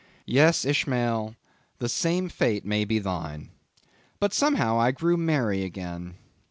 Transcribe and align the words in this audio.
Yes, 0.25 0.65
Ishmael, 0.65 1.35
the 1.77 1.87
same 1.87 2.27
fate 2.27 2.65
may 2.65 2.85
be 2.85 2.97
thine. 2.97 3.51
But 4.19 4.33
somehow 4.33 4.79
I 4.79 4.89
grew 4.89 5.15
merry 5.15 5.63
again. 5.63 6.15